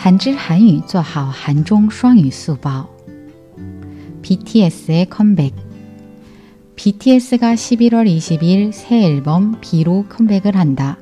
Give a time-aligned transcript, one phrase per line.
[0.00, 2.88] 한知韩语做好韩中双语速报
[4.22, 5.54] BTS의 컴백
[6.76, 10.98] BTS가 11월 20일 새 앨범 B로 컴백을 한다.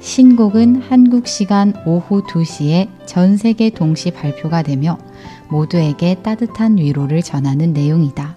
[0.00, 4.98] 신곡은 한국 시간 오후 2시에 전 세계 동시 발표가 되며
[5.48, 8.36] 모두에게 따뜻한 위로를 전하는 내용이다.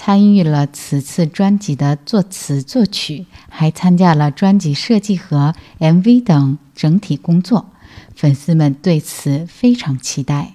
[0.00, 7.70] 参与了此次专辑的作词作曲，还参加了专辑设计和 MV 等整体工作。
[8.14, 10.54] 粉丝们对此非常期待。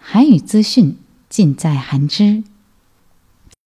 [0.00, 0.98] 韩语资讯
[1.28, 2.42] 尽在韩知。